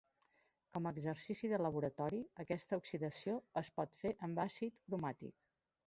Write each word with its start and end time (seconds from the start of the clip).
Com 0.77 0.87
a 0.89 0.93
exercici 0.95 1.51
de 1.51 1.59
laboratori, 1.65 2.23
aquesta 2.47 2.81
oxidació 2.83 3.39
es 3.65 3.73
pot 3.79 3.97
fer 4.03 4.17
amb 4.31 4.47
àcid 4.49 4.85
cromàtic. 4.89 5.43